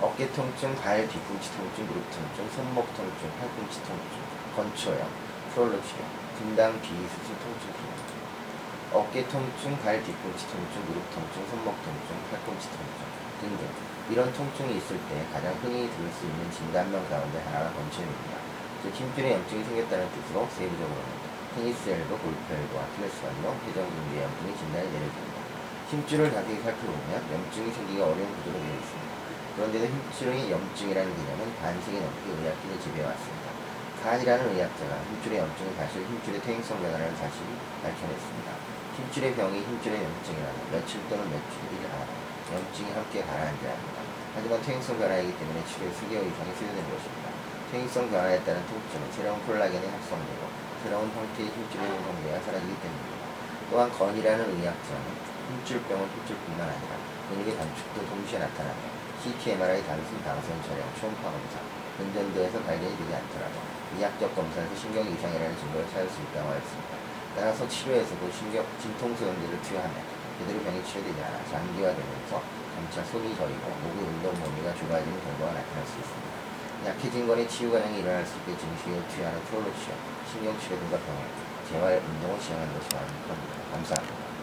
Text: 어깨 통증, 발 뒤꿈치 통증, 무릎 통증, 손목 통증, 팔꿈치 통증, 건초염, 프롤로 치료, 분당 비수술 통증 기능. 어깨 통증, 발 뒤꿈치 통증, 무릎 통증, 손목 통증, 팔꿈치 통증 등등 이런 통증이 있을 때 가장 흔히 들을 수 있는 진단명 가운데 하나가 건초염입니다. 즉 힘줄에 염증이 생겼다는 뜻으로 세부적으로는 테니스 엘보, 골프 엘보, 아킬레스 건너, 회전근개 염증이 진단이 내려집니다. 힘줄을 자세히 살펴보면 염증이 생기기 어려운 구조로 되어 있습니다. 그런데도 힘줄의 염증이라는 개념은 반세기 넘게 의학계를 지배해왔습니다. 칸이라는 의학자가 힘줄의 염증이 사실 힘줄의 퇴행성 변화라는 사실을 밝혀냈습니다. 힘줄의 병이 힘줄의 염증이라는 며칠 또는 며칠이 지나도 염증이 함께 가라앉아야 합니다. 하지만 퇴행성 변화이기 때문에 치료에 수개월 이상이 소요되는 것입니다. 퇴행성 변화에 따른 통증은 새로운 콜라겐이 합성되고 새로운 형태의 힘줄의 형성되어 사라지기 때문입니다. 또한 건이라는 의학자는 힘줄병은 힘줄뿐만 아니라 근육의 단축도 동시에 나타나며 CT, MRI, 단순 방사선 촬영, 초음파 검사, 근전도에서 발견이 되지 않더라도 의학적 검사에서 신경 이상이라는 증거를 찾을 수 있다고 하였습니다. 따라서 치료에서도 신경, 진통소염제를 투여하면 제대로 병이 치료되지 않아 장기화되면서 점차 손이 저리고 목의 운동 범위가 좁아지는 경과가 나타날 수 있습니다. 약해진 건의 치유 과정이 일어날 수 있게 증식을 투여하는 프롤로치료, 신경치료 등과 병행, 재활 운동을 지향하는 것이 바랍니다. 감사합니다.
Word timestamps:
어깨 0.00 0.30
통증, 0.30 0.72
발 0.76 1.08
뒤꿈치 1.08 1.50
통증, 1.58 1.84
무릎 1.90 2.06
통증, 2.14 2.48
손목 2.54 2.86
통증, 2.94 3.26
팔꿈치 3.34 3.82
통증, 3.82 4.14
건초염, 4.54 5.02
프롤로 5.50 5.74
치료, 5.82 6.06
분당 6.38 6.80
비수술 6.80 7.34
통증 7.42 7.66
기능. 7.74 7.98
어깨 8.94 9.26
통증, 9.26 9.76
발 9.82 9.98
뒤꿈치 9.98 10.46
통증, 10.46 10.86
무릎 10.86 11.02
통증, 11.10 11.42
손목 11.50 11.74
통증, 11.82 12.14
팔꿈치 12.30 12.70
통증 12.70 13.18
등등 13.42 13.66
이런 14.14 14.32
통증이 14.32 14.78
있을 14.78 15.02
때 15.10 15.26
가장 15.32 15.50
흔히 15.62 15.90
들을 15.90 16.06
수 16.14 16.26
있는 16.26 16.46
진단명 16.52 17.02
가운데 17.10 17.42
하나가 17.50 17.74
건초염입니다. 17.74 18.38
즉 18.84 18.94
힘줄에 18.94 19.34
염증이 19.34 19.64
생겼다는 19.64 20.06
뜻으로 20.14 20.46
세부적으로는 20.54 21.10
테니스 21.56 21.90
엘보, 21.90 22.16
골프 22.22 22.54
엘보, 22.54 22.78
아킬레스 22.78 23.18
건너, 23.18 23.50
회전근개 23.66 24.22
염증이 24.22 24.56
진단이 24.62 24.86
내려집니다. 24.94 25.38
힘줄을 25.90 26.30
자세히 26.30 26.62
살펴보면 26.62 27.10
염증이 27.34 27.72
생기기 27.72 28.00
어려운 28.00 28.30
구조로 28.38 28.62
되어 28.62 28.78
있습니다. 28.78 28.97
그런데도 29.58 29.86
힘줄의 29.90 30.52
염증이라는 30.52 31.16
개념은 31.18 31.56
반세기 31.58 31.98
넘게 31.98 32.30
의학계를 32.30 32.78
지배해왔습니다. 32.78 33.46
칸이라는 34.04 34.54
의학자가 34.54 35.02
힘줄의 35.02 35.42
염증이 35.42 35.74
사실 35.74 36.06
힘줄의 36.06 36.40
퇴행성 36.46 36.78
변화라는 36.78 37.10
사실을 37.18 37.58
밝혀냈습니다. 37.82 38.48
힘줄의 38.94 39.34
병이 39.34 39.58
힘줄의 39.58 39.98
염증이라는 39.98 40.58
며칠 40.70 41.02
또는 41.10 41.26
며칠이 41.26 41.74
지나도 41.74 42.10
염증이 42.54 42.90
함께 42.94 43.18
가라앉아야 43.26 43.74
합니다. 43.74 43.98
하지만 44.38 44.62
퇴행성 44.62 44.96
변화이기 44.96 45.36
때문에 45.36 45.58
치료에 45.66 45.90
수개월 45.90 46.22
이상이 46.22 46.54
소요되는 46.54 46.86
것입니다. 46.94 47.26
퇴행성 47.74 48.10
변화에 48.14 48.38
따른 48.46 48.62
통증은 48.62 49.10
새로운 49.10 49.42
콜라겐이 49.42 49.82
합성되고 49.82 50.42
새로운 50.86 51.10
형태의 51.10 51.50
힘줄의 51.50 51.82
형성되어 51.82 52.46
사라지기 52.46 52.78
때문입니다. 52.78 53.26
또한 53.74 53.90
건이라는 53.90 54.38
의학자는 54.54 55.02
힘줄병은 55.50 56.06
힘줄뿐만 56.14 56.62
아니라 56.62 56.94
근육의 57.28 57.58
단축도 57.58 58.06
동시에 58.06 58.38
나타나며 58.38 58.87
CT, 59.18 59.58
MRI, 59.58 59.82
단순 59.82 60.22
방사선 60.22 60.62
촬영, 60.62 60.86
초음파 61.00 61.22
검사, 61.26 61.58
근전도에서 61.98 62.62
발견이 62.62 62.96
되지 62.96 63.10
않더라도 63.10 63.58
의학적 63.96 64.34
검사에서 64.36 64.70
신경 64.76 65.02
이상이라는 65.02 65.58
증거를 65.58 65.90
찾을 65.90 66.08
수 66.08 66.22
있다고 66.22 66.48
하였습니다. 66.48 66.90
따라서 67.34 67.66
치료에서도 67.66 68.30
신경, 68.30 68.64
진통소염제를 68.78 69.62
투여하면 69.62 69.96
제대로 70.38 70.62
병이 70.62 70.84
치료되지 70.84 71.18
않아 71.18 71.34
장기화되면서 71.50 72.42
점차 72.78 73.02
손이 73.10 73.34
저리고 73.34 73.66
목의 73.82 74.06
운동 74.06 74.30
범위가 74.38 74.70
좁아지는 74.78 75.18
경과가 75.18 75.50
나타날 75.50 75.82
수 75.82 75.98
있습니다. 75.98 76.28
약해진 76.86 77.26
건의 77.26 77.48
치유 77.48 77.72
과정이 77.72 77.98
일어날 77.98 78.24
수 78.24 78.38
있게 78.38 78.54
증식을 78.54 79.02
투여하는 79.08 79.42
프롤로치료, 79.50 79.94
신경치료 80.30 80.78
등과 80.78 80.98
병행, 81.02 81.26
재활 81.66 81.98
운동을 81.98 82.38
지향하는 82.38 82.72
것이 82.72 82.88
바랍니다. 82.90 83.34
감사합니다. 83.72 84.37